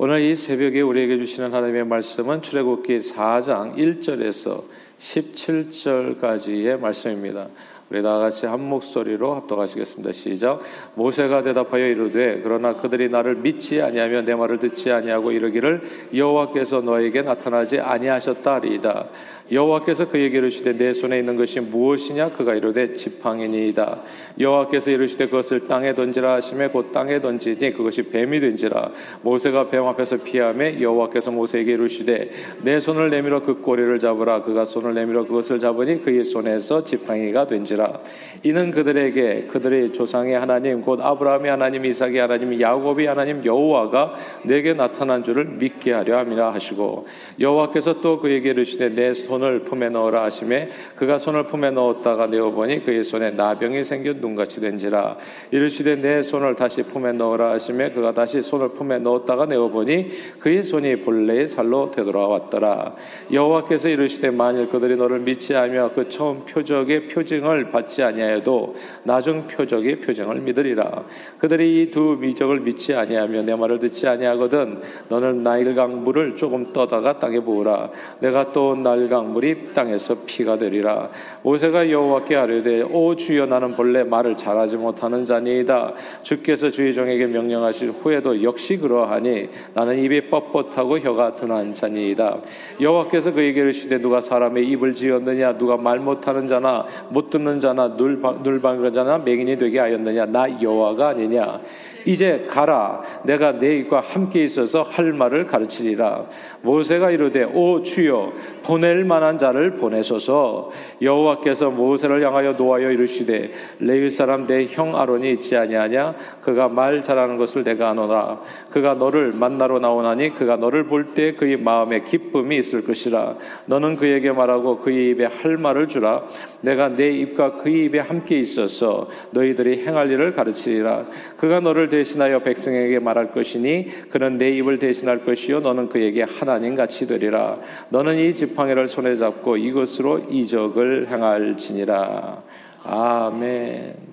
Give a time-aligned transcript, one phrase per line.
[0.00, 4.62] 오늘 이 새벽에 우리에게 주시는 하나님의 말씀은 출애굽기 4장 1절에서
[4.96, 7.48] 17절까지의 말씀입니다.
[7.90, 10.12] 우리 다 같이 한 목소리로 합독하시겠습니다.
[10.12, 10.60] 시작.
[10.94, 15.82] 모세가 대답하여 이르되 그러나 그들이 나를 믿지 아니하며 내 말을 듣지 아니하고 이르기를
[16.14, 19.08] 여호와께서 너에게 나타나지 아니하셨다리이다.
[19.50, 24.02] 여호와께서 그에게 이르시되 내 손에 있는 것이 무엇이냐 그가 이르되 지팡이니이다.
[24.38, 28.90] 여호와께서 이르시되 그것을 땅에 던지라 하심에 곧 땅에 던지니 그것이 뱀이 된지라.
[29.22, 32.30] 모세가 뱀 앞에서 피하매 여호와께서 모세에게 이르시되
[32.62, 34.42] 내 손을 내밀어 그 꼬리를 잡으라.
[34.42, 38.00] 그가 손을 내밀어 그것을 잡으니 그의 손에서 지팡이가 된지라.
[38.42, 45.24] 이는 그들에게 그들의 조상의 하나님 곧 아브라함의 하나님 이삭의 하나님 야곱의 하나님 여호와가 내게 나타난
[45.24, 47.06] 줄을 믿게 하려 함이라 하시고
[47.40, 52.84] 여호와께서 또 그에게 이르시되 내손 을 품에 넣으라 하심에 그가 손을 품에 넣었다가 내어 보니
[52.84, 55.16] 그의 손에 나병이 생겨 눈같이 된지라
[55.50, 60.62] 이르시되 내 손을 다시 품에 넣으라 하심에 그가 다시 손을 품에 넣었다가 내어 보니 그의
[60.62, 62.94] 손이 본래의 살로 되돌아왔더라
[63.32, 70.00] 여호와께서 이르시되 만일 그들이 너를 믿지 않으며 그 처음 표적의 표징을 받지 아니하여도 나중 표적의
[70.00, 71.04] 표정을 믿으리라.
[71.38, 77.18] 그들이 이 두 미적을 믿지 아니하며 내 말을 듣지 아니하거든 너는 나일강 물을 조금 떠다가
[77.18, 77.90] 땅에 부으라.
[78.20, 81.10] 내가 또 나일 강 물이 땅에서 피가 되리라.
[81.42, 85.92] 모세가 여호와께 하려되 오 주여 나는 본래 말을 잘하지 못하는 자니이다.
[86.22, 92.38] 주께서 주의 종에게 명령하실 후에도 역시 그러하니 나는 입이 뻣뻣하고 혀가 둔한 자니이다.
[92.80, 95.58] 여호와께서 그에게 이르시되 누가 사람의 입을 지었느냐?
[95.58, 96.86] 누가 말 못하는 자나?
[97.10, 97.96] 못 듣는 자나?
[97.98, 99.18] 눌방자나?
[99.18, 100.26] 맹인이 되게 하였느냐?
[100.26, 101.60] 나 여호와가 아니냐?
[102.06, 103.02] 이제 가라.
[103.24, 106.24] 내가 내 입과 함께 있어서 할 말을 가르치리라.
[106.62, 110.70] 모세가 이르되 오 주여 보낼 만한 자를 보내소서.
[111.02, 116.14] 여호와께서 모세를 향하여 노하여 이르시되 레위 사람 내 형 아론이 있지 아니하냐?
[116.40, 118.40] 그가 말 잘하는 것을 내가 아노라.
[118.70, 123.36] 그가 너를 만나러 나오나니 그가 너를 볼 때 그의 마음에 기쁨이 있을 것이라.
[123.66, 126.24] 너는 그에게 말하고 그의 입에 할 말을 주라.
[126.60, 131.06] 내가 내 입과 그의 입에 함께 있어서 너희들이 행할 일을 가르치리라.
[131.36, 137.06] 그가 너를 대신하여 백성에게 말할 것이니 그는 내 입을 대신할 것이요 너는 그에게 하나님 같이
[137.06, 137.58] 되리라.
[137.90, 142.42] 너는 이 지팡이를 손에 잡고 이것으로 이적을 행할지니라
[142.84, 144.08] 아멘.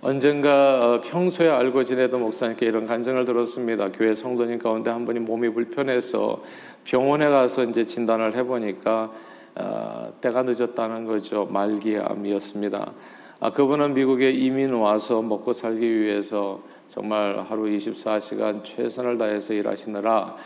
[0.00, 3.90] 언젠가 어, 평소에 알고 지내던 목사님께 이런 간증을 들었습니다.
[3.90, 6.42] 교회 성도님 가운데 한 분이 몸이 불편해서
[6.84, 9.12] 병원에 가서 이제 진단을 해보니까
[9.56, 11.48] 어, 때가 늦었다는 거죠.
[11.50, 12.92] 말기암이었습니다.
[13.40, 20.36] 아, 그분은 미국에 이민 와서 먹고 살기 위해서 정말 하루 24시간 최선을 다해서 일하시느라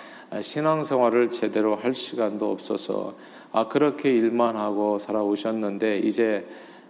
[0.41, 3.15] 신앙생활을 제대로 할 시간도 없어서
[3.53, 6.47] 아, 그렇게 일만 하고 살아오셨는데 이제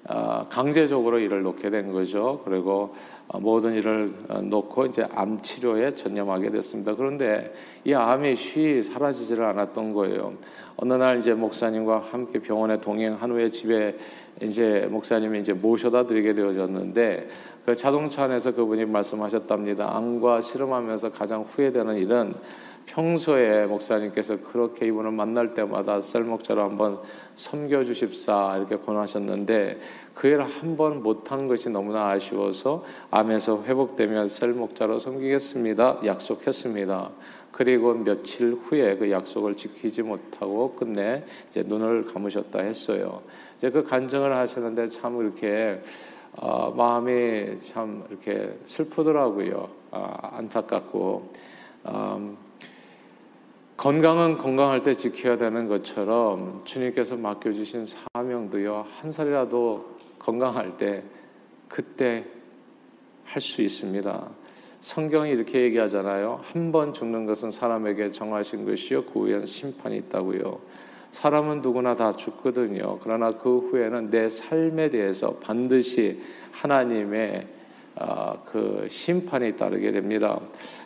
[0.06, 2.42] 아, 강제적으로 일을 놓게 된 거죠.
[2.44, 2.94] 그리고
[3.40, 6.94] 모든 일을 어, 놓고 이제 암 치료에 전념하게 됐습니다.
[6.94, 7.52] 그런데
[7.84, 10.32] 이 암이 쉬 사라지지를 않았던 거예요.
[10.76, 13.96] 어느 날 이제 목사님과 함께 병원에 동행한 후에 집에
[14.40, 17.28] 이제 목사님이 이제 모셔다 드리게 되어졌는데
[17.64, 19.96] 그 자동차 안에서 그분이 말씀하셨답니다.
[19.96, 22.34] 암과 실험하면서 가장 후회되는 일은
[22.86, 27.00] 평소에 목사님께서 그렇게 이분을 만날 때마다 썰목자로 한번
[27.34, 29.80] 섬겨 주십사 이렇게 권하셨는데
[30.14, 37.10] 그 일을 한번 못한 것이 너무나 아쉬워서 암에서 회복되면 썰목자로 섬기겠습니다 약속했습니다.
[37.52, 43.22] 그리고 며칠 후에 그 약속을 지키지 못하고 끝내 이제 눈을 감으셨다 했어요.
[43.56, 45.80] 이제 그 간증을 하시는데 참 이렇게
[46.34, 49.68] 어, 마음이 참 이렇게 슬프더라고요.
[49.90, 51.32] 어, 안타깝고
[51.88, 52.36] 음,
[53.82, 57.84] 건강은 건강할 때 지켜야 되는 것처럼 주님께서 맡겨주신
[58.14, 61.02] 사명도요 한 살이라도 건강할 때
[61.66, 62.24] 그때
[63.24, 64.28] 할 수 있습니다.
[64.78, 66.38] 성경이 이렇게 얘기하잖아요.
[66.44, 70.60] 한 번 죽는 것은 사람에게 정하신 것이요 그 후에는 심판이 있다고요.
[71.10, 73.00] 사람은 누구나 다 죽거든요.
[73.02, 76.20] 그러나 그 후에는 내 삶에 대해서 반드시
[76.52, 77.48] 하나님의
[77.96, 80.38] 어, 그 심판이 따르게 됩니다.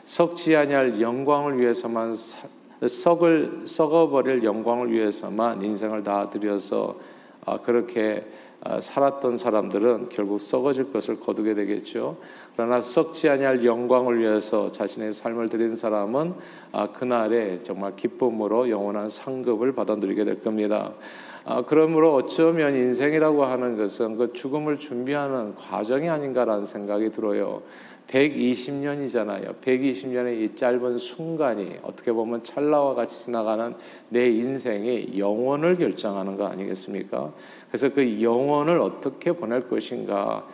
[0.07, 2.15] 썩지 아니할 영광을 위해서만
[2.85, 6.97] 썩을 썩어버릴 영광을 위해서만 인생을 다 들여서
[7.47, 8.27] 아, 그렇게
[8.61, 12.17] 아, 살았던 사람들은 결국 썩어질 것을 거두게 되겠죠.
[12.57, 16.35] 그러나 썩지 아니할 영광을 위해서 자신의 삶을 드린 사람은
[16.73, 20.93] 아, 그날에 정말 기쁨으로 영원한 상급을 받아 누리게 될 겁니다.
[21.69, 27.63] 그러므로 어쩌면 인생이라고 하는 것은 그 죽음을 준비하는 과정이 아닌가라는 생각이 들어요.
[28.09, 29.61] 120년이잖아요.
[29.61, 33.75] 120년의 이 짧은 순간이 어떻게 보면 찰나와 같이 지나가는
[34.09, 37.33] 내 인생의 영혼을 결정하는 거 아니겠습니까?
[37.69, 40.47] 그래서 그 영혼을 어떻게 보낼 것인가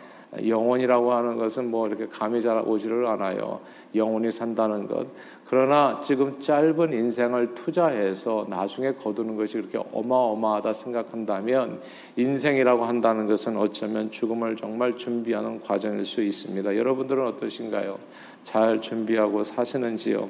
[0.45, 3.59] 영혼이라고 하는 것은 뭐 이렇게 감이 잘 오지를 않아요.
[3.95, 5.07] 영혼이 산다는 것.
[5.45, 11.79] 그러나 지금 짧은 인생을 투자해서 나중에 거두는 것이 그렇게 어마어마하다 생각한다면
[12.15, 16.75] 인생이라고 한다는 것은 어쩌면 죽음을 정말 준비하는 과정일 수 있습니다.
[16.75, 17.99] 여러분들은 어떠신가요?
[18.43, 20.27] 잘 준비하고 사시는지요?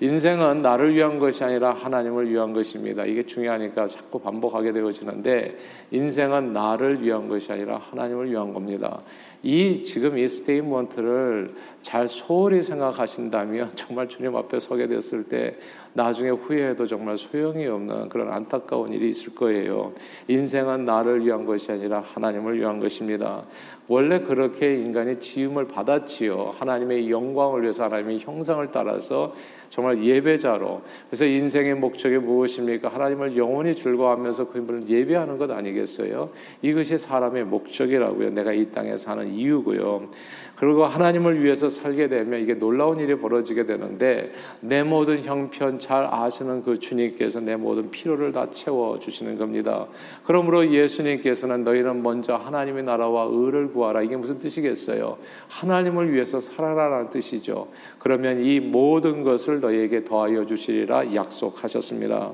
[0.00, 3.04] 인생은 나를 위한 것이 아니라 하나님을 위한 것입니다.
[3.04, 5.56] 이게 중요하니까 자꾸 반복하게 되어지는데
[5.92, 9.00] 인생은 나를 위한 것이 아니라 하나님을 위한 겁니다.
[9.44, 15.56] 이 지금 이 statement를 잘 소홀히 생각하신다면 정말 주님 앞에 서게 됐을 때
[15.92, 19.92] 나중에 후회해도 정말 소용이 없는 그런 안타까운 일이 있을 거예요.
[20.26, 23.44] 인생은 나를 위한 것이 아니라 하나님을 위한 것입니다.
[23.86, 26.54] 원래 그렇게 인간이 지음을 받았지요.
[26.58, 29.34] 하나님의 영광을 위해서 하나님의 형상을 따라서
[29.68, 30.82] 정말 예배자로.
[31.08, 32.88] 그래서 인생의 목적이 무엇입니까?
[32.88, 36.30] 하나님을 영원히 즐거워하면서 그분을 예배하는 것 아니겠어요?
[36.62, 38.30] 이것이 사람의 목적이라고요.
[38.30, 40.08] 내가 이 땅에 사는 이유고요.
[40.56, 46.62] 그리고 하나님을 위해서 살게 되면 이게 놀라운 일이 벌어지게 되는데 내 모든 형편 잘 아시는
[46.62, 49.86] 그 주님께서 내 모든 필요를 다 채워 주시는 겁니다.
[50.24, 54.02] 그러므로 예수님께서는 너희는 먼저 하나님의 나라와 의를 구하라.
[54.02, 55.18] 이게 무슨 뜻이겠어요?
[55.48, 57.68] 하나님을 위해서 살아라라는 뜻이죠.
[57.98, 62.30] 그러면 이 모든 것을 너희에게 더하여 주시리라 약속하셨습니다.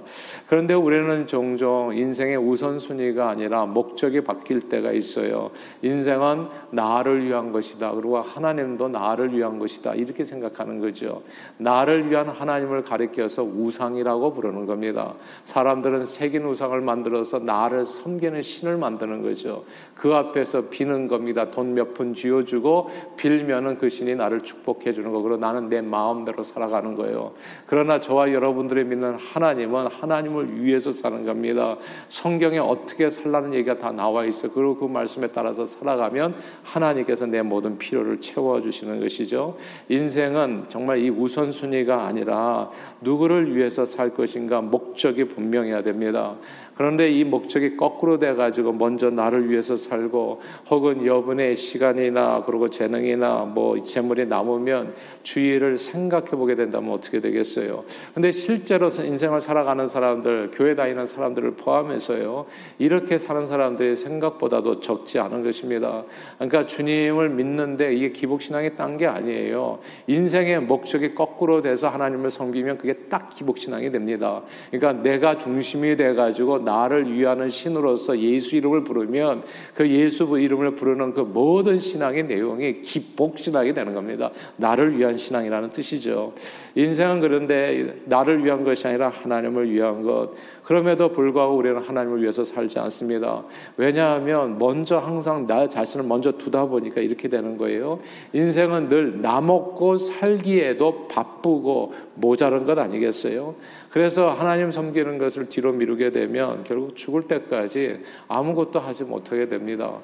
[0.46, 5.50] 그런데 우리는 종종 인생의 우선순위가 아니라 목적이 바뀔 때가 있어요.
[5.82, 7.92] 인생은 나를 위한 것이다.
[7.92, 9.94] 그리고 하나님도 나를 위한 것이다.
[9.94, 11.22] 이렇게 생각하는 거죠.
[11.56, 15.14] 나를 위한 하나님을 가리켜서 우상이라고 부르는 겁니다.
[15.44, 19.64] 사람들은 새긴 우상을 만들어서 나를 섬기는 신을 만드는 거죠.
[19.94, 21.50] 그 앞에서 비는 겁니다.
[21.50, 26.94] 돈 몇 푼 쥐어주고 빌면은 그 신이 나를 축복해 주는 거고 나는 내 마음대로 살아가는
[26.96, 27.32] 거예요.
[27.66, 31.76] 그러나 저와 여러분들이 믿는 하나님은 하나님을 위해서 사는 겁니다.
[32.08, 34.50] 성경에 어떻게 살라는 얘기가 다 나와 있어.
[34.52, 36.34] 그리고 그 말씀에 따라서 살아가면
[36.70, 39.56] 하나님께서 내 모든 필요를 채워주시는 것이죠.
[39.88, 42.70] 인생은 정말 이 우선순위가 아니라
[43.00, 46.36] 누구를 위해서 살 것인가 목적이 분명해야 됩니다.
[46.80, 50.40] 그런데 이 목적이 거꾸로 돼 가지고 먼저 나를 위해서 살고
[50.70, 57.84] 혹은 여분의 시간이나 그리고 재능이나 뭐 재물이 남으면 주의를 생각해 보게 된다면 어떻게 되겠어요?
[58.14, 62.46] 근데 실제로 인생을 살아가는 사람들, 교회 다니는 사람들을 포함해서요.
[62.78, 66.04] 이렇게 사는 사람들이 생각보다도 적지 않은 것입니다.
[66.38, 69.80] 그러니까 주님을 믿는데 이게 기복 신앙이 딴 게 아니에요.
[70.06, 74.40] 인생의 목적이 거꾸로 돼서 하나님을 섬기면 그게 딱 기복 신앙이 됩니다.
[74.70, 79.42] 그러니까 내가 중심이 돼 가지고 나를 위하는 신으로서 예수 이름을 부르면
[79.74, 84.30] 그 예수 이름을 부르는 그 모든 신앙의 내용이 기복 신앙이 되는 겁니다.
[84.56, 86.32] 나를 위한 신앙이라는 뜻이죠.
[86.74, 90.30] 인생은 그런데 나를 위한 것이 아니라 하나님을 위한 것.
[90.62, 93.42] 그럼에도 불구하고 우리는 하나님을 위해서 살지 않습니다.
[93.76, 97.98] 왜냐하면 먼저 항상 나 자신을 먼저 두다 보니까 이렇게 되는 거예요.
[98.32, 103.54] 인생은 늘 나 먹고 살기에도 바쁘고 모자란 것 아니겠어요?
[103.90, 109.98] 그래서 하나님 섬기는 것을 뒤로 미루게 되면 결국 죽을 때까지 아무것도 하지 못하게 됩니다.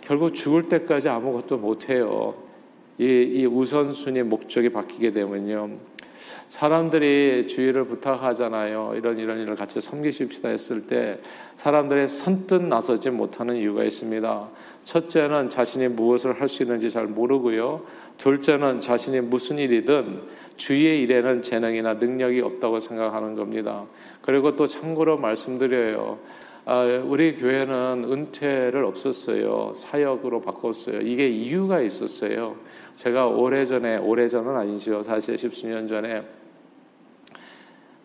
[0.00, 2.34] 결국 죽을 때까지 아무것도 못해요.
[2.98, 5.70] 이, 이 우선순위 목적이 바뀌게 되면요.
[6.48, 8.94] 사람들이 주의를 부탁하잖아요.
[8.96, 11.20] 이런 이런 일을 같이 섬기십시다 했을 때
[11.56, 14.48] 사람들의 선뜻 나서지 못하는 이유가 있습니다.
[14.88, 17.82] 첫째는 자신이 무엇을 할 수 있는지 잘 모르고요.
[18.16, 20.22] 둘째는 자신이 무슨 일이든
[20.56, 23.84] 주의 일에는 재능이나 능력이 없다고 생각하는 겁니다.
[24.22, 26.18] 그리고 또 참고로 말씀드려요.
[26.64, 29.74] 아, 우리 교회는 은퇴를 없었어요.
[29.76, 31.02] 사역으로 바꿨어요.
[31.02, 32.56] 이게 이유가 있었어요.
[32.94, 35.02] 제가 오래전에, 오래전은 아니지요.
[35.02, 36.22] 사실 십수년 전에,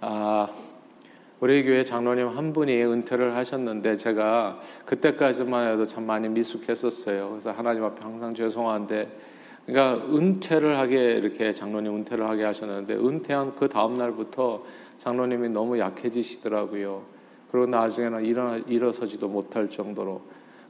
[0.02, 0.50] 아,
[1.44, 7.32] 우리 교회 장로님 한 분이 은퇴를 하셨는데 제가 그때까지만 해도 참 많이 미숙했었어요.
[7.32, 9.10] 그래서 하나님 앞에 항상 죄송한데
[9.66, 14.64] 그러니까 은퇴를 하게 이렇게 장로님 은퇴를 하게 하셨는데 은퇴한 그 다음 날부터
[15.00, 17.02] 장로님이 너무 약해지시더라고요.
[17.52, 20.22] 그리고 나중에는 일어 일어서지도 못할 정도로.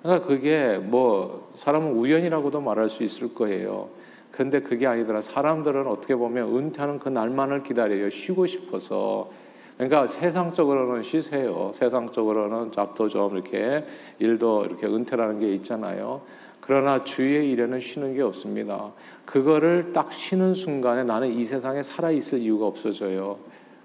[0.01, 3.89] 그러니까 그게 뭐 사람은 우연이라고도 말할 수 있을 거예요.
[4.31, 5.21] 근데 그게 아니더라.
[5.21, 8.09] 사람들은 어떻게 보면 은퇴하는 그 날만을 기다려요.
[8.09, 9.29] 쉬고 싶어서.
[9.77, 11.71] 그러니까 세상적으로는 쉬세요.
[11.73, 13.85] 세상적으로는 잡도 좀 이렇게
[14.19, 16.21] 일도 이렇게 은퇴라는 게 있잖아요.
[16.61, 18.91] 그러나 주의 일에는 쉬는 게 없습니다.
[19.25, 23.37] 그거를 딱 쉬는 순간에 나는 이 세상에 살아 있을 이유가 없어져요.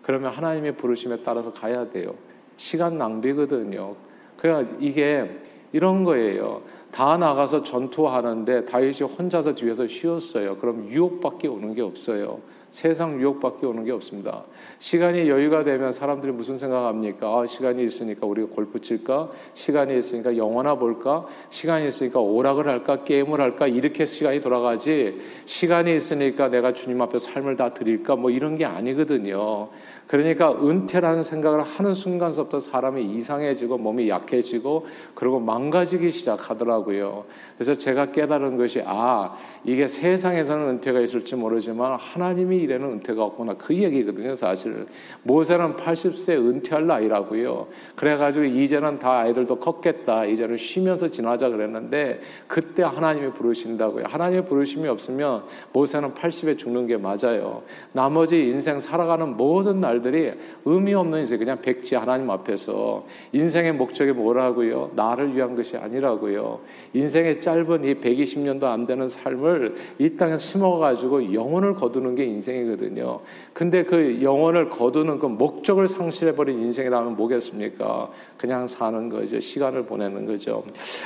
[0.03, 2.15] 그러면 하나님의 부르심에 따라서 가야 돼요.
[2.57, 3.97] 시간 낭비거든요.
[4.37, 5.41] 그러니까 이게
[5.73, 6.63] 이런 거예요.
[6.93, 10.57] 다 나가서 전투하는데 다윗이 혼자서 뒤에서 쉬었어요.
[10.57, 12.41] 그럼 유혹밖에 오는 게 없어요.
[12.71, 14.45] 세상 유혹밖에 오는 게 없습니다.
[14.79, 17.27] 시간이 여유가 되면 사람들이 무슨 생각합니까?
[17.27, 19.31] 아, 시간이 있으니까 우리가 골프 칠까?
[19.55, 21.27] 시간이 있으니까 영화나 볼까?
[21.51, 23.05] 시간이 있으니까 오락을 할까?
[23.05, 23.67] 게임을 할까?
[23.67, 25.19] 이렇게 시간이 돌아가지.
[25.47, 28.17] 시간이 있으니까 내가 주님 앞에 삶을 다 드릴까?
[28.17, 29.69] 뭐 이런 게 아니거든요.
[30.09, 37.25] 그러니까 은퇴라는 생각을 하는 순간서부터 사람이 이상해지고 몸이 약해지고 그리고 망가지기 시작하더라고요.
[37.57, 39.37] 그래서 제가 깨달은 것이 아
[39.69, 44.35] 이게 세상에서는 은퇴가 있을지 모르지만 하나님이 이래는 은퇴가 없구나 그 얘기거든요.
[44.35, 44.87] 사실
[45.25, 47.69] 모세는 80세 은퇴할 나이라고요.
[47.95, 50.25] 그래가지고 이제는 다 아이들도 컸겠다.
[50.25, 54.05] 이제는 쉬면서 지나자 그랬는데 그때 하나님이 부르신다고요.
[54.09, 55.43] 하나님의 부르심이 없으면
[55.75, 57.63] 모세는 80에 죽는 게 맞아요.
[57.93, 60.33] 나머지 인생 살아가는 모든 날 말들이
[60.65, 64.93] 의미 없는 이제 그냥 백지 하나님 앞에서 인생의 목적이 뭐라고요?
[64.95, 66.61] 나를 위한 것이 아니라고요.
[66.95, 69.58] 인생의 짧은 이 120년도 안 되는 삶을
[69.99, 73.21] 이 땅에 심어가지고 영혼을 거두는 게 인생이거든요.
[73.53, 78.11] 근데 그 영혼을 거두는 그 목적을 상실해버린 인생이라면 뭐겠습니까?
[78.37, 79.39] 그냥 사는 거죠.
[79.39, 80.65] 시간을 보내는 거죠.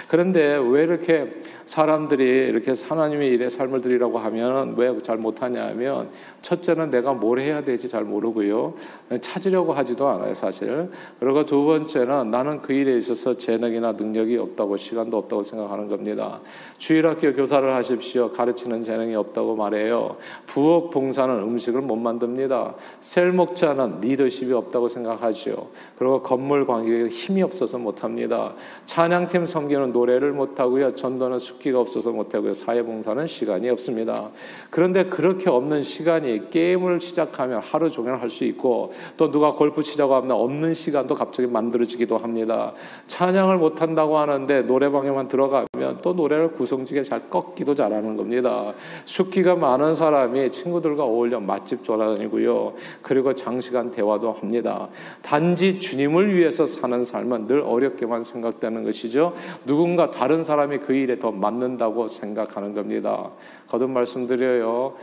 [0.08, 1.30] 그런데 왜 이렇게
[1.66, 6.10] 사람들이 이렇게 하나님의 일에 삶을 드리라고 하면 왜 잘 못하냐 하면
[6.42, 8.74] 첫째는 내가 뭘 해야 될지 잘 모르고요.
[9.20, 10.88] 찾으려고 하지도 않아요, 사실.
[11.18, 16.40] 그리고 두 번째는 나는 그 일에 있어서 재능이나 능력이 없다고 시간도 없다고 생각하는 겁니다.
[16.78, 18.31] 주일학교 교사를 하십시오.
[18.32, 20.16] 가르치는 재능이 없다고 말해요.
[20.46, 22.74] 부엌 봉사는 음식을 못 만듭니다.
[23.00, 25.68] 셀 목자는 리더십이 없다고 생각하죠.
[25.96, 28.54] 그리고 건물 관계에 힘이 없어서 못합니다.
[28.86, 30.96] 찬양팀 섬기는 노래를 못하고요.
[30.96, 32.52] 전도는 숙기가 없어서 못하고요.
[32.52, 34.30] 사회봉사는 시간이 없습니다.
[34.70, 40.14] 그런데 그렇게 없는 시간이 게임을 시작하면 하루 종일 할 수 있고 또 누가 골프 치자고
[40.16, 42.72] 하면 없는 시간도 갑자기 만들어지기도 합니다.
[43.06, 48.72] 찬양을 못한다고 하는데 노래방에만 들어가면 또 노래를 구성지게 잘 꺾기도 잘하는 겁니다.
[49.04, 52.74] 숙기가 많은 사람이 친구들과 어울려 맛집 돌아다니고요.
[53.02, 54.88] 그리고 장시간 대화도 합니다.
[55.22, 59.34] 단지 주님을 위해서 사는 삶은 늘 어렵게만 생각되는 것이죠.
[59.66, 63.30] 누군가 다른 사람이 그 일에 더 맞는다고 생각하는 겁니다.
[63.68, 64.94] 거듭 말씀드려요.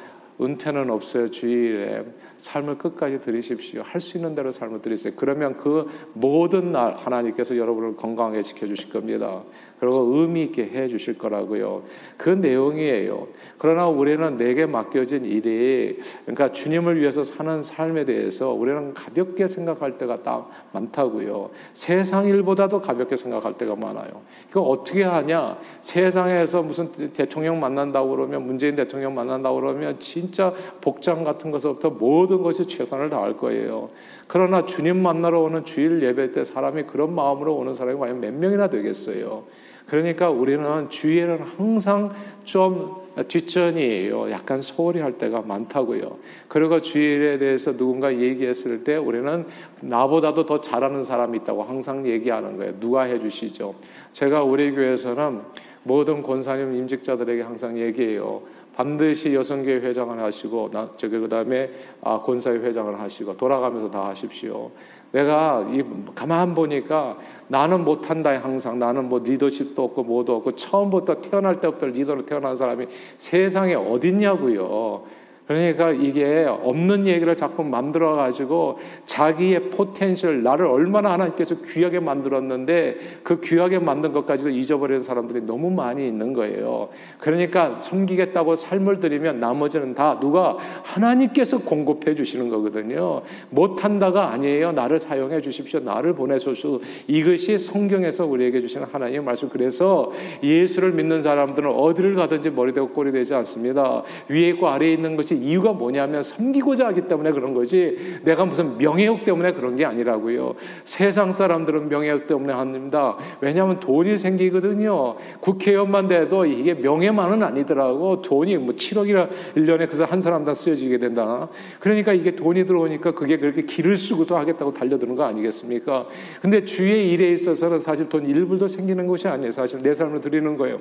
[0.42, 1.30] 은퇴는 없어요.
[1.30, 2.06] 주일에
[2.40, 3.82] 삶을 끝까지 들이십시오.
[3.84, 5.14] 할 수 있는 대로 삶을 들이세요.
[5.16, 9.44] 그러면 그 모든 날 하나님께서 여러분을 건강하게 지켜주실 겁니다.
[9.80, 11.84] 그리고 의미 있게 해 주실 거라고요.
[12.18, 13.28] 그 내용이에요.
[13.58, 20.24] 그러나 우리는 내게 맡겨진 일이 그러니까 주님을 위해서 사는 삶에 대해서 우리는 가볍게 생각할 때가
[20.24, 21.50] 딱 많다고요.
[21.74, 24.22] 세상 일보다도 가볍게 생각할 때가 많아요.
[24.50, 25.58] 이거 어떻게 하냐?
[25.82, 32.68] 세상에서 무슨 대통령 만난다고 그러면 문재인 대통령 만난다고 그러면 진짜 복장 같은 것부터 모든 것이
[32.68, 33.90] 최선을 다할 거예요.
[34.28, 38.70] 그러나 주님 만나러 오는 주일 예배 때 사람이 그런 마음으로 오는 사람이 과연 몇 명이나
[38.70, 39.44] 되겠어요?
[39.88, 42.12] 그러니까 우리는 주위에는 항상
[42.44, 42.96] 좀
[43.28, 44.32] 뒷전이에요.
[44.32, 46.18] 약간 소홀히 할 때가 많다고요.
[46.48, 49.46] 그리고 주일에 대해서 누군가 얘기했을 때 우리는
[49.82, 52.80] 나보다도 더 잘하는 사람이 있다고 항상 얘기하는 거예요.
[52.80, 53.76] 누가 해주시죠?
[54.14, 55.42] 제가 우리 교회에서는
[55.84, 58.42] 모든 권사님 임직자들에게 항상 얘기해요.
[58.76, 61.70] 반드시 여성교회 회장을 하시고 저기 그다음에
[62.02, 64.72] 아, 권사회 회장을 하시고 돌아가면서 다 하십시오.
[65.12, 71.60] 내가 이 가만 보니까 나는 못한다 항상 나는 뭐 리더십도 없고 뭐도 없고 처음부터 태어날
[71.60, 72.86] 때부터 리더로 태어난 사람이
[73.18, 75.04] 세상에 어딨냐고요.
[75.50, 83.42] 그러니까 이게 없는 얘기를 자꾸 만들어 가지고 자기의 potential 나를 얼마나 하나님께서 귀하게 만들었는데 그
[83.42, 86.90] 귀하게 만든 것까지도 잊어버리는 사람들이 너무 많이 있는 거예요.
[87.18, 93.24] 그러니까 섬기겠다고 삶을 드리면 나머지는 다 누가 하나님께서 공급해 주시는 거거든요.
[93.50, 94.74] 못 한다가 아니에요.
[94.74, 95.80] 나를 사용해 주십시오.
[95.80, 96.80] 나를 보내소서.
[97.08, 99.50] 이것이 성경에서 우리에게 주시는 하나님의 말씀.
[99.50, 100.12] 그래서
[100.44, 104.04] 예수를 믿는 사람들은 어디를 가든지 머리 대고 꼬리 되지 않습니다.
[104.28, 109.26] 위에 있고 아래에 있는 것이 이유가 뭐냐면 섬기고자 하기 때문에 그런 거지 내가 무슨 명예욕
[109.26, 110.56] 때문에 그런 게 아니라고요.
[110.84, 113.18] 세상 사람들은 명예욕 때문에 합니다.
[113.42, 115.16] 왜냐하면 돈이 생기거든요.
[115.40, 118.22] 국회의원만 돼도 이게 명예만은 아니더라고.
[118.22, 121.48] 돈이 뭐 7억이나 1년에 그래서 한 사람당 쓰여지게 된다.
[121.80, 126.08] 그러니까 이게 돈이 들어오니까 그게 그렇게 기를 쓰고서 하겠다고 달려드는 거 아니겠습니까?
[126.42, 129.52] 근데 주의 일에 있어서는 사실 돈 1불도 생기는 것이 아니에요.
[129.52, 130.80] 사실 내 삶을 드리는 거예요.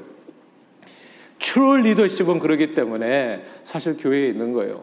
[1.39, 4.83] true 리더십은 그러기 때문에 사실 교회에 있는 거예요.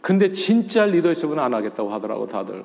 [0.00, 2.64] 근데 진짜 리더십은 안 하겠다고 하더라고 다들.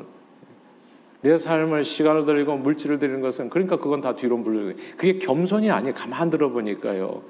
[1.22, 4.74] 내 삶을 시간을 드리고 물질을 드리는 것은 그러니까 그건 다 뒤로 물려.
[4.98, 5.94] 그게 겸손이 아니에요.
[5.94, 7.22] 가만 들어보니까요.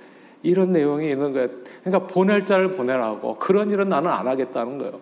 [0.44, 1.50] 이런 내용이 있는 거예요.
[1.84, 5.02] 그러니까 보낼 자를 보내라고 그런 일은 나는 안 하겠다는 거예요.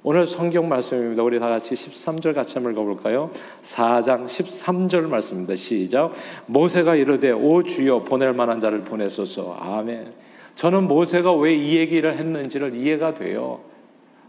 [0.00, 0.02] 예.
[0.02, 1.22] 오늘 성경 말씀입니다.
[1.22, 3.30] 우리 다 같이 13절 같이 한번 읽어볼까요?
[3.62, 5.56] 4장 13절 말씀입니다.
[5.56, 6.12] 시작.
[6.46, 9.56] 모세가 이르되 오 주여 보낼 만한 자를 보내소서.
[9.60, 10.12] 아멘.
[10.54, 13.60] 저는 모세가 왜 이 얘기를 했는지를 이해가 돼요.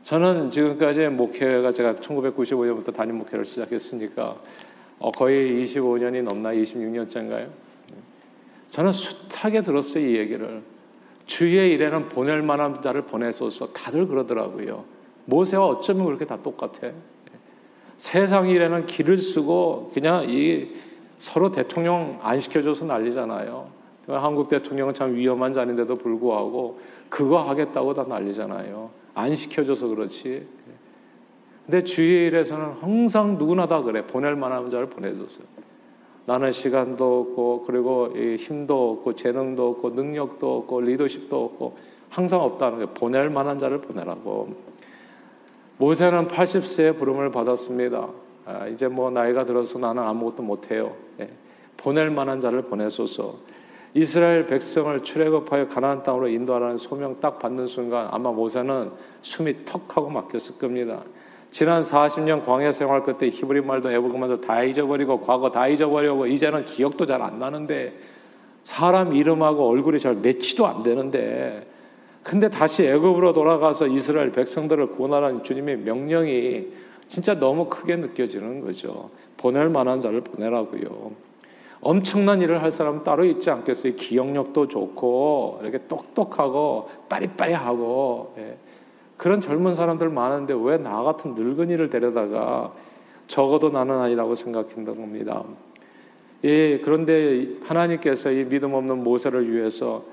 [0.04, 4.36] 저는 지금까지 목회가 제가 1995년부터 담임 목회를 시작했으니까
[5.00, 7.48] 어, 거의 25년이 넘나 26년째인가요?
[8.70, 10.62] 저는 숱하게 들었어요 이 얘기를.
[11.26, 15.01] 주의 일에는 보낼 만한 자를 보내소서 다들 그러더라고요.
[15.26, 16.92] 모세와 어쩌면 그렇게 다 똑같아.
[17.98, 20.70] 세상 일에는 길을 쓰고 그냥 이
[21.20, 23.70] 서로 대통령 안 시켜줘서 난리잖아요.
[24.08, 28.90] 한국 대통령은 참 위험한 자인데도 불구하고 그거 하겠다고 다 난리잖아요.
[29.14, 30.48] 안 시켜줘서 그렇지.
[31.66, 34.06] 근데 주의 일에서는 항상 누구나 다 그래.
[34.08, 35.46] 보낼 만한 자를 보내줬어요.
[36.26, 41.78] 나는 시간도 없고 그리고 힘도 없고 재능도 없고 능력도 없고 리더십도 없고
[42.10, 44.71] 항상 없다는 게 보낼 만한 자를 보내라고.
[45.82, 48.08] 모세는 80세에 부름을 받았습니다.
[48.46, 50.96] 아, 이제 뭐 나이가 들어서 나는 아무것도 못해요.
[51.20, 51.28] 예.
[51.76, 53.38] 보낼 만한 자를 보내소서.
[53.96, 58.92] 이스라엘 백성을 출애굽하여 가나안 땅으로 인도하라는 소명 딱 받는 순간 아마 모세는
[59.24, 61.02] 숨이 턱 하고 막혔을 겁니다.
[61.50, 67.08] 지난 40년 광야 생활 끝에 히브리 말도 에브그만도 다 잊어버리고 과거 다 잊어버리고 이제는 기억도
[67.08, 67.98] 잘 안 나는데
[68.62, 71.71] 사람 이름하고 얼굴이 잘 매치도 안 되는데
[72.24, 76.68] 근데 다시 애굽으로 돌아가서 이스라엘 백성들을 구원하라는 주님의 명령이
[77.08, 79.10] 진짜 너무 크게 느껴지는 거죠.
[79.38, 81.12] 보낼 만한 자를 보내라고요.
[81.82, 83.96] 엄청난 일을 할 사람은 따로 있지 않겠어요.
[83.96, 88.58] 기억력도 좋고 이렇게 똑똑하고 빠리빠리하고 예.
[89.18, 92.72] 그런 젊은 사람들 많은데 왜 나 같은 늙은이를 데려다가
[93.28, 95.44] 적어도 나는 아니라고 생각했던 겁니다.
[96.44, 100.04] 예, 그런데 하나님께서 이 믿음 없는 모세를 위해서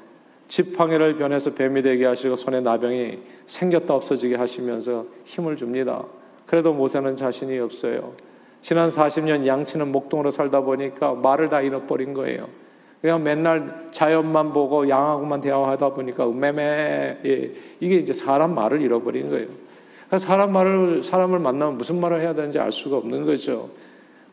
[0.48, 6.04] 지팡이를 변해서 뱀이 되게 하시고 손에 나병이 생겼다 없어지게 하시면서 힘을 줍니다.
[6.46, 8.14] 그래도 모세는 자신이 없어요.
[8.60, 12.48] 지난 40년 양치는 목동으로 살다 보니까 말을 다 잃어버린 거예요.
[13.00, 19.46] 그냥 맨날 자연만 보고 양하고만 대화하다 보니까 음매매 예, 이게 이제 사람 말을 잃어버린 거예요.
[20.16, 23.68] 사람 말을 사람을 만나면 무슨 말을 해야 되는지 알 수가 없는 거죠.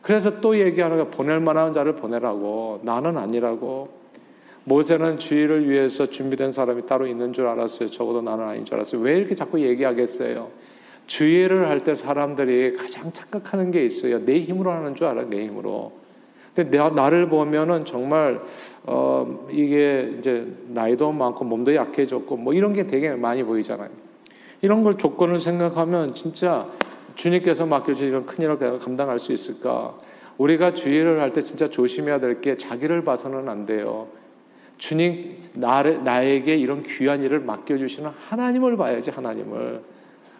[0.00, 4.05] 그래서 또 얘기하는 거 보낼 만한 자를 보내라고 나는 아니라고
[4.76, 7.88] 모세는 주의를 위해서 준비된 사람이 따로 있는 줄 알았어요.
[7.88, 9.00] 적어도 나는 아닌 줄 알았어요.
[9.00, 10.50] 왜 이렇게 자꾸 얘기하겠어요?
[11.06, 14.24] 주의를 할 때 사람들이 가장 착각하는 게 있어요.
[14.24, 15.92] 내 힘으로 하는 줄 알아, 내 힘으로.
[16.52, 18.40] 근데 내, 나를 보면은 정말
[18.82, 23.88] 어, 이게 이제 나이도 많고 몸도 약해졌고 뭐 이런 게 되게 많이 보이잖아요.
[24.62, 26.66] 이런 걸 조건을 생각하면 진짜
[27.14, 29.96] 주님께서 맡겨주신 이런 큰 일을 감당할 수 있을까?
[30.38, 34.08] 우리가 주의를 할 때 진짜 조심해야 될 게 자기를 봐서는 안 돼요.
[34.78, 39.82] 주님 나를, 나에게 이런 귀한 일을 맡겨주시는 하나님을 봐야지 하나님을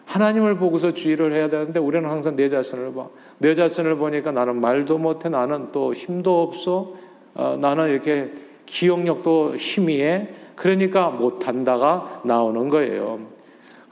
[0.05, 3.07] 하나님을 보고서 주의를 해야 되는데 우리는 항상 내 자신을 봐.
[3.39, 6.93] 내 자신을 보니까 나는 말도 못해 나는 또 힘도 없어
[7.35, 8.31] 어, 나는 이렇게
[8.65, 13.36] 기억력도 희미해 그러니까 못한다가 나오는 거예요.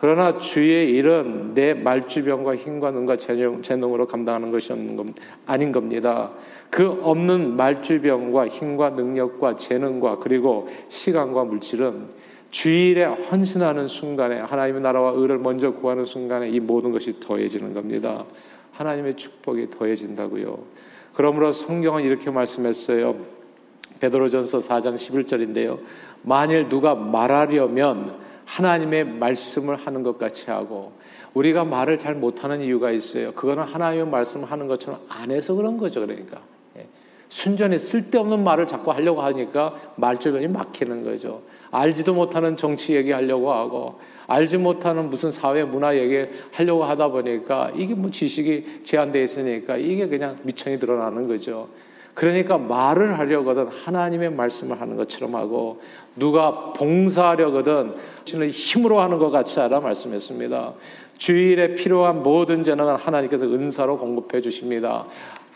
[0.06, 4.72] 그러나 주의 일은 내 말주변과 힘과 능과 재능, 재능으로 감당하는 것이
[5.48, 6.30] 아닌 겁니다.
[6.70, 12.06] 그 없는 말주변과 힘과 능력과 재능과 그리고 시간과 물질은
[12.52, 18.26] 주일에 헌신하는 순간에 하나님의 나라와 의를 먼저 구하는 순간에 이 모든 것이 더해지는 겁니다.
[18.74, 20.60] 하나님의 축복이 더해진다고요.
[21.16, 23.16] 그러므로 성경은 이렇게 말씀했어요.
[24.00, 25.80] 베드로전서 4장 11절인데요.
[26.22, 30.94] 만일 누가 말하려면 하나님의 말씀을 하는 것 같이 하고
[31.34, 33.34] 우리가 말을 잘 못하는 이유가 있어요.
[33.34, 36.02] 그거는 하나님의 말씀을 하는 것처럼 안 해서 그런 거죠.
[36.02, 36.42] 그러니까
[36.78, 36.88] 예.
[37.28, 41.42] 순전히 쓸데없는 말을 자꾸 하려고 하니까 말주변이 막히는 거죠.
[41.72, 48.10] 알지도 못하는 정치 얘기하려고 하고 알지 못하는 무슨 사회 문화 얘기하려고 하다 보니까 이게 뭐
[48.10, 51.68] 지식이 제한돼 있으니까 이게 그냥 미천이 드러나는 거죠.
[52.16, 55.82] 그러니까 말을 하려거든 하나님의 말씀을 하는 것처럼 하고
[56.16, 60.74] 누가 봉사하려거든 신의 힘으로 하는 것 같이 하라 말씀했습니다.
[61.18, 65.06] 주일에 필요한 모든 재능은 하나님께서 은사로 공급해 주십니다.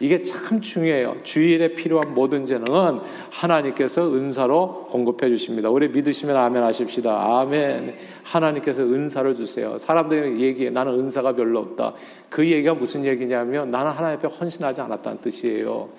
[0.01, 1.17] 이게 참 중요해요.
[1.23, 5.69] 주일에 필요한 모든 재능은 하나님께서 은사로 공급해 주십니다.
[5.69, 7.39] 우리 믿으시면 아멘 하십시다.
[7.39, 7.95] 아멘.
[8.23, 9.77] 하나님께서 은사를 주세요.
[9.77, 10.69] 사람들이 얘기해.
[10.69, 11.93] 나는 은사가 별로 없다.
[12.29, 15.89] 그 얘기가 무슨 얘기냐면 나는 하나님 앞에 헌신하지 않았다는 뜻이에요.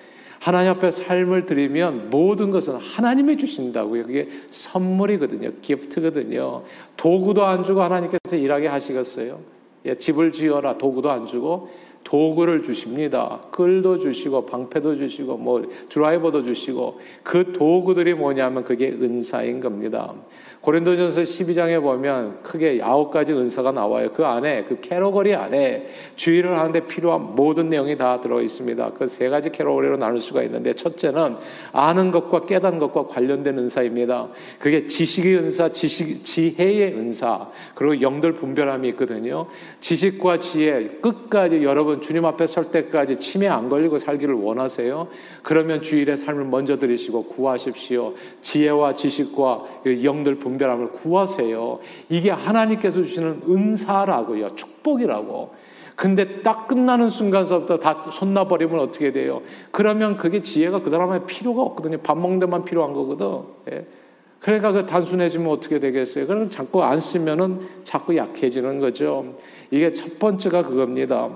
[0.41, 4.07] 하나님 앞에 삶을 드리면 모든 것은 하나님이 주신다고요.
[4.07, 5.51] 그게 선물이거든요.
[5.61, 6.63] 기프트거든요.
[6.97, 9.39] 도구도 안 주고 하나님께서 일하게 하시겠어요?
[9.85, 11.69] 예, 집을 지어라 도구도 안 주고
[12.11, 13.39] 도구를 주십니다.
[13.51, 20.13] 끌도 주시고 방패도 주시고 뭐 드라이버도 주시고 그 도구들이 뭐냐면 그게 은사인 겁니다.
[20.59, 24.11] 고린도전서 12장에 보면 크게 아홉 가지 은사가 나와요.
[24.11, 28.91] 그 안에 그 캐러거리 안에 주의를 하는데 필요한 모든 내용이 다 들어 있습니다.
[28.93, 31.35] 그 세 가지 캐러거리로 나눌 수가 있는데 첫째는
[31.73, 34.29] 아는 것과 깨닫는 것과 관련된 은사입니다.
[34.57, 39.47] 그게 지식의 은사, 지식 지혜의 은사, 그리고 영들 분별함이 있거든요.
[39.79, 45.07] 지식과 지혜 끝까지 여러분 주님 앞에 설 때까지 치매 안 걸리고 살기를 원하세요?
[45.43, 48.13] 그러면 주일의 삶을 먼저 들이시고 구하십시오.
[48.41, 49.65] 지혜와 지식과
[50.03, 51.79] 영들 분별 분별함을 구하세요.
[52.09, 54.55] 이게 하나님께서 주시는 은사라고요.
[54.55, 55.71] 축복이라고.
[55.95, 59.41] 근데 딱 끝나는 순간서부터 다 손놔버리면 어떻게 돼요?
[59.71, 61.97] 그러면 그게 지혜가 그 사람의 필요가 없거든요.
[61.99, 63.41] 밥 먹는 데만 필요한 거거든.
[63.71, 63.85] 예.
[64.39, 66.25] 그러니까 그 단순해지면 어떻게 되겠어요?
[66.25, 69.35] 그럼 자꾸 안 쓰면은 자꾸 약해지는 거죠.
[69.69, 71.29] 이게 첫 번째가 그겁니다.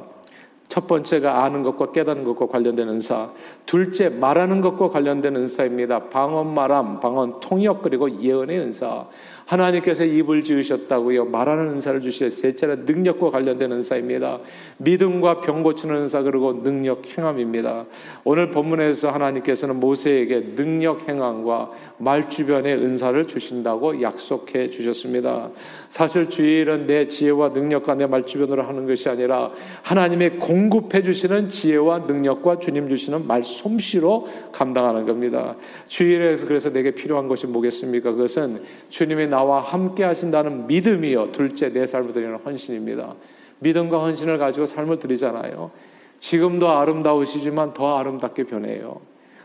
[0.67, 3.30] 첫 번째가 아는 것과 깨닫는 것과 관련된 은사.
[3.65, 6.10] 둘째, 말하는 것과 관련된 은사입니다.
[6.10, 9.06] 방언 말함, 방언 통역, 그리고 예언의 은사.
[9.45, 11.25] 하나님께서 입을 지으셨다고요.
[11.25, 14.39] 말하는 은사를 주시어 셋째는 능력과 관련된 은사입니다.
[14.77, 17.86] 믿음과 병 고치는 은사 그리고 능력 행함입니다.
[18.23, 25.49] 오늘 본문에서 하나님께서는 모세에게 능력 행함과 말 주변의 은사를 주신다고 약속해 주셨습니다.
[25.89, 31.99] 사실 주일은 내 지혜와 능력과 내 말 주변으로 하는 것이 아니라 하나님의 공급해 주시는 지혜와
[31.99, 35.55] 능력과 주님 주시는 말 솜씨로 감당하는 겁니다.
[35.88, 38.12] 주일에서 그래서 내게 필요한 것이 뭐겠습니까?
[38.12, 41.34] 그것은 주님의 나와 함께 하신다는 믿음이요.
[41.34, 43.15] 둘째, 내 삶을 드리는 헌신입니다.
[43.60, 45.71] 믿음과 헌신을 가지고 삶을 드리잖아요.
[46.19, 49.02] 지금도 아름다우시지만 더 아름답게 변해요.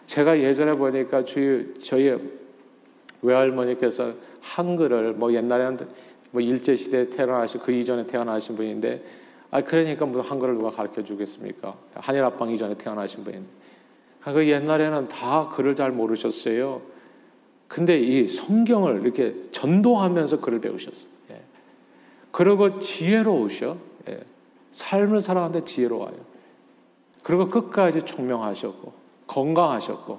[0.07, 2.17] 제가 예전에 보니까 주희, 저희
[3.21, 5.89] 외할머니께서 한글을 뭐 옛날에는
[6.31, 9.03] 뭐 일제 시대에 태어나신 그 이전에 태어나신 분인데
[9.51, 11.75] 아 그러니까 무슨 한글을 누가 가르쳐 주겠습니까?
[11.95, 13.49] 한일 합방 이전에 태어나신 분인데
[14.23, 16.81] 그 옛날에는 다 글을 잘 모르셨어요.
[17.71, 21.13] 근데 이 성경을 이렇게 전도하면서 글을 배우셨어요.
[21.31, 21.41] 예.
[22.33, 23.77] 그리고 지혜로우셔.
[24.09, 24.21] 예.
[24.73, 26.17] 삶을 살아가는데 지혜로워요.
[27.23, 28.93] 그리고 끝까지 총명하셨고
[29.29, 30.19] 건강하셨고.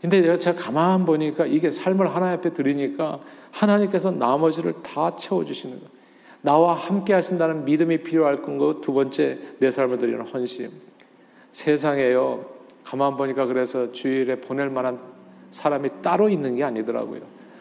[0.00, 5.90] 근데 제가 가만 보니까 이게 삶을 하나님 앞에 드리니까 하나님께서 나머지를 다 채워주시는 거예요.
[6.40, 10.70] 나와 함께 하신다는 믿음이 필요할 건고 두 번째 내 삶을 드리는 헌신.
[11.52, 12.46] 세상에요.
[12.84, 15.13] 가만 보니까 그래서 주일에 보낼 만한
[15.54, 17.20] 사람이 따로 있는 게 아니더라고요.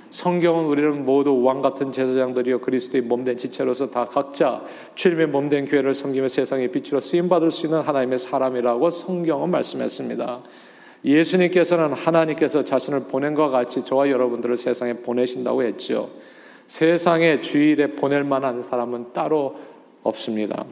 [0.09, 4.63] 성경은 우리는 모두 왕 같은 제사장들이요 그리스도의 몸된 지체로서 다 각자
[4.95, 10.41] 주님의 몸된 교회를 섬기며 세상의 빛으로 쓰임 받을 수 있는 하나님의 사람이라고 성경은 말씀했습니다.
[11.05, 16.09] 예수님께서는 하나님께서 자신을 보낸 것 같이 저와 여러분들을 세상에 보내신다고 했죠.
[16.65, 19.55] 세상에 주일에 보낼 만한 사람은 따로
[20.01, 20.65] 없습니다.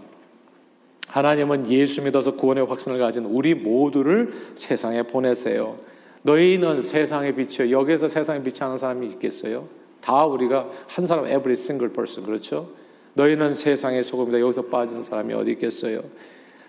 [1.08, 5.78] 하나님은 예수 믿어서 구원의 확신을 가진 우리 모두를 세상에 보내세요.
[6.24, 7.72] 너희는 세상의 빛이요.
[7.72, 9.68] 여기에서 세상의 빛이 하는 사람이 있겠어요?
[10.02, 12.70] 다 우리가 한 사람 every single person 그렇죠?
[13.14, 14.40] 너희는 세상의 소금이다.
[14.40, 16.02] 여기서 빠지는 사람이 어디 있겠어요?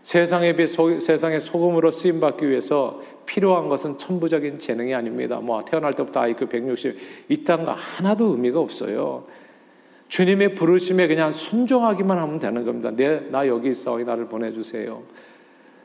[0.02, 5.38] 세상의 빛, 소, 세상의 소금으로 쓰임 받기 위해서 필요한 것은 천부적인 재능이 아닙니다.
[5.38, 6.96] 뭐 태어날 때부터 IQ 160
[7.28, 9.24] 이딴 거 하나도 의미가 없어요.
[10.08, 12.90] 주님의 부르심에 그냥 순종하기만 하면 되는 겁니다.
[12.90, 13.96] 내, 나 여기 있어.
[13.96, 15.02] 나를 보내주세요.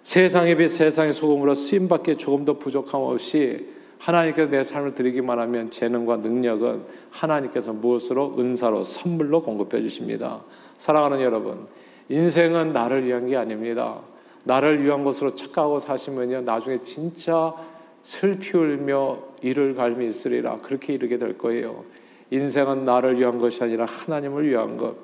[0.08, 3.68] 세상의 빛, 세상의 소금으로 쓰임받기에 조금 더 부족함 없이
[3.98, 10.46] 하나님께서 내 삶을 드리기만 하면 재능과 능력은 하나님께서 무엇으로 은사로 선물로 공급해 주십니다.
[10.78, 11.68] 사랑하는 여러분,
[12.08, 14.00] 인생은 나를 위한 게 아닙니다.
[14.46, 17.54] 나를 위한 것으로 착각하고 사시면요 나중에 진짜
[18.02, 21.84] 슬피 울며 이를 갈미 있으리라 그렇게 이르게 될 거예요.
[22.32, 24.96] 인생은 나를 위한 것이 아니라 하나님을 위한 것.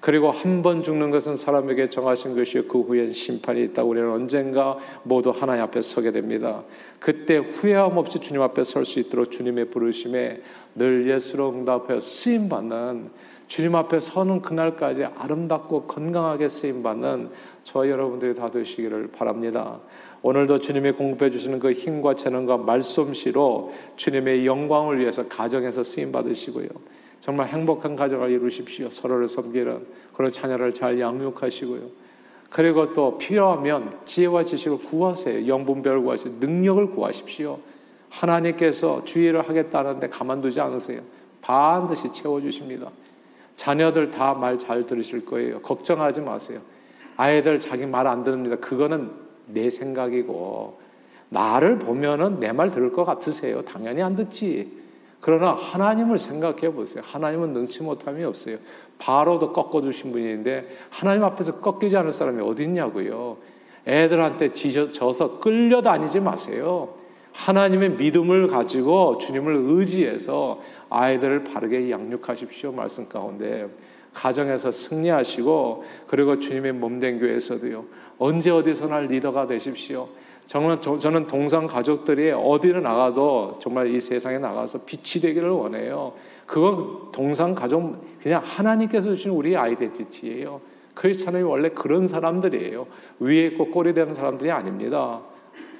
[0.00, 5.30] 그리고 한 번 죽는 것은 사람에게 정하신 것이요 그 후엔 심판이 있다고 우리는 언젠가 모두
[5.30, 6.62] 하나님 앞에 서게 됩니다.
[6.98, 10.40] 그때 후회함 없이 주님 앞에 설 수 있도록 주님의 부르심에
[10.74, 13.10] 늘 예수로 응답하여 쓰임 받는
[13.46, 17.30] 주님 앞에 서는 그날까지 아름답고 건강하게 쓰임 받는
[17.64, 19.80] 저 여러분들이 다 되시기를 바랍니다.
[20.22, 26.68] 오늘도 주님이 공급해 주시는 그 힘과 재능과 말솜씨로 주님의 영광을 위해서 가정에서 쓰임 받으시고요.
[27.20, 28.90] 정말 행복한 가정을 이루십시오.
[28.90, 31.82] 서로를 섬기는 그런 자녀를 잘 양육하시고요.
[32.48, 35.46] 그리고 또 필요하면 지혜와 지식을 구하세요.
[35.46, 37.58] 영분별을 구하시고 능력을 구하십시오.
[38.08, 41.00] 하나님께서 주의를 하겠다는데 가만두지 않으세요.
[41.42, 42.90] 반드시 채워주십니다.
[43.56, 45.60] 자녀들 다 말 잘 들으실 거예요.
[45.60, 46.60] 걱정하지 마세요.
[47.16, 48.56] 아이들 자기 말 안 듣습니다.
[48.56, 49.10] 그거는
[49.46, 50.80] 내 생각이고
[51.28, 53.62] 나를 보면은 내 말 들을 것 같으세요.
[53.62, 54.80] 당연히 안 듣지.
[55.20, 57.02] 그러나 하나님을 생각해 보세요.
[57.06, 58.56] 하나님은 능치 못함이 없어요.
[58.98, 63.36] 바로도 꺾어주신 분인데 하나님 앞에서 꺾이지 않을 사람이 어디 있냐고요.
[63.86, 66.94] 애들한테 지져서 끌려다니지 마세요.
[67.32, 72.72] 하나님의 믿음을 가지고 주님을 의지해서 아이들을 바르게 양육하십시오.
[72.72, 73.68] 말씀 가운데.
[74.12, 77.84] 가정에서 승리하시고 그리고 주님의 몸된 교회에서도요.
[78.18, 80.08] 언제 어디서나 리더가 되십시오.
[80.50, 86.12] 정말 저는 동상 가족들이 어디를 나가도 정말 이 세상에 나가서 빛이 되기를 원해요.
[86.44, 90.60] 그건 동상 가족 그냥 하나님께서 주신 우리 아이덴티티예요.
[90.94, 92.84] 크리스찬이 원래 그런 사람들이에요.
[93.20, 95.20] 위에 있고 꼬리 되는 사람들이 아닙니다.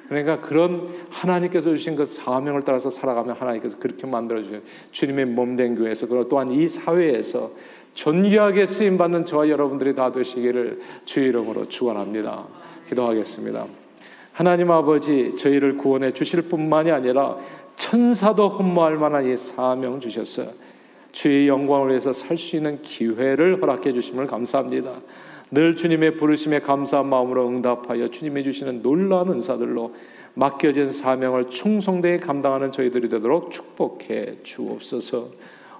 [0.08, 6.06] 그러니까 그런 하나님께서 주신 그 사명을 따라서 살아가면 하나님께서 그렇게 만들어 주신 주님의 몸된 교회에서
[6.06, 7.50] 그리고 또한 이 사회에서
[7.94, 12.46] 존귀하게 쓰임 받는 저와 여러분들이 다 되시기를 주의 이름으로 축원합니다.
[12.88, 13.79] 기도하겠습니다.
[14.40, 17.36] 하나님 아버지 저희를 구원해 주실 뿐만이 아니라
[17.76, 20.52] 천사도 흠모할 만한 이 사명 주셨어요.
[21.12, 25.02] 주의 영광을 위해서 살 수 있는 기회를 허락해 주심을 감사합니다.
[25.50, 29.94] 늘 주님의 부르심에 감사한 마음으로 응답하여 주님이 주시는 놀라운 은사들로
[30.32, 35.32] 맡겨진 사명을 충성되게 감당하는 저희들이 되도록 축복해 주옵소서.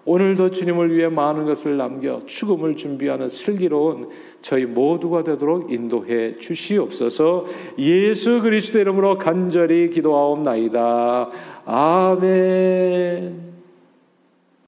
[0.05, 4.09] 오늘도 주님을 위해 많은 것을 남겨 죽음을 준비하는 슬기로운
[4.41, 7.47] 저희 모두가 되도록 인도해 주시옵소서.
[7.79, 11.31] 예수 그리스도 이름으로 간절히 기도하옵나이다.
[11.67, 13.50] 아멘.